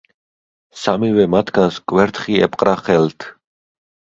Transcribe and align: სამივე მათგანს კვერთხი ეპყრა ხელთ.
სამივე 0.83 1.27
მათგანს 1.35 1.77
კვერთხი 1.93 2.41
ეპყრა 2.49 2.75
ხელთ. 2.83 3.29